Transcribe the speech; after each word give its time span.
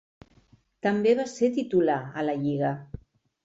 També 0.87 1.13
va 1.21 1.27
ser 1.33 1.51
titular 1.59 2.01
a 2.23 2.27
la 2.29 2.39
lliga. 2.43 2.77